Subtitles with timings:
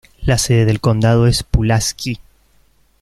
[0.23, 2.19] La sede del condado es Pulaski.